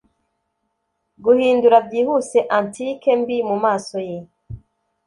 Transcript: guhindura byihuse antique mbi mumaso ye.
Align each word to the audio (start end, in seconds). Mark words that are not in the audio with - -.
guhindura 1.23 1.77
byihuse 1.87 2.39
antique 2.57 3.09
mbi 3.21 3.37
mumaso 3.49 3.97
ye. 4.09 4.17